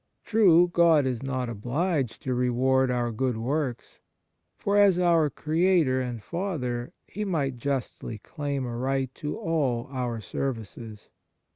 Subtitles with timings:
[0.23, 3.99] True, God is not obliged to reward our good works,
[4.57, 10.19] for as our Creator and Father He might justly claim a right to all our
[10.19, 11.11] services.